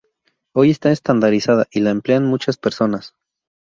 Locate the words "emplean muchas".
1.91-2.57